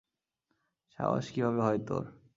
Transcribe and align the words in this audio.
সাহস 0.99 1.25
কীভাবে 1.33 1.59
হয় 1.61 1.79
তোর? 1.87 2.03